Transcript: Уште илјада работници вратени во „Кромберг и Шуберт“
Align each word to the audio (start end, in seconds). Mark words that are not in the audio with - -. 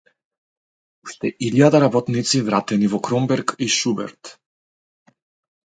Уште 1.07 1.31
илјада 1.49 1.81
работници 1.85 2.41
вратени 2.49 2.91
во 2.95 3.01
„Кромберг 3.09 3.55
и 3.69 3.73
Шуберт“ 3.79 4.35